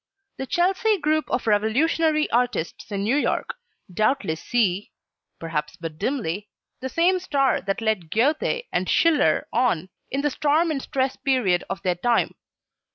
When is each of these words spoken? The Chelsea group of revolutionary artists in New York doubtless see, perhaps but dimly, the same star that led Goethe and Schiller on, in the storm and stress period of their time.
The 0.37 0.47
Chelsea 0.47 0.97
group 0.97 1.29
of 1.29 1.45
revolutionary 1.45 2.27
artists 2.31 2.91
in 2.91 3.03
New 3.03 3.17
York 3.17 3.53
doubtless 3.93 4.41
see, 4.43 4.91
perhaps 5.39 5.75
but 5.77 5.99
dimly, 5.99 6.49
the 6.79 6.89
same 6.89 7.19
star 7.19 7.61
that 7.61 7.81
led 7.81 8.09
Goethe 8.09 8.63
and 8.73 8.89
Schiller 8.89 9.47
on, 9.53 9.89
in 10.09 10.21
the 10.21 10.31
storm 10.31 10.71
and 10.71 10.81
stress 10.81 11.17
period 11.17 11.63
of 11.69 11.83
their 11.83 11.93
time. 11.93 12.33